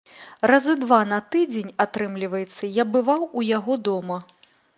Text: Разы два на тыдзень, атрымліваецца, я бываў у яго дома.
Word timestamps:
Разы 0.51 0.73
два 0.83 0.97
на 1.11 1.19
тыдзень, 1.35 1.69
атрымліваецца, 1.85 2.71
я 2.81 2.87
бываў 2.97 3.21
у 3.37 3.45
яго 3.57 3.73
дома. 3.91 4.17